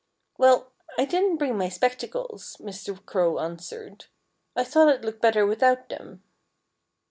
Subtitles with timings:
[0.39, 3.05] "Well, I didn't bring my spectacles," Mr.
[3.05, 4.05] Crow answered.
[4.55, 6.23] "I thought I'd look better without them."